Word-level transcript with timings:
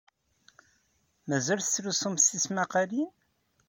Mazal 1.29 1.59
tettlusumt 1.61 2.21
tismaqqalin? 2.31 3.09